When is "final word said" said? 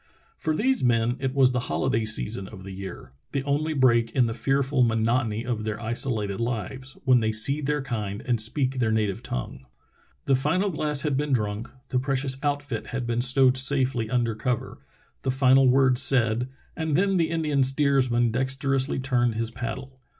15.29-16.49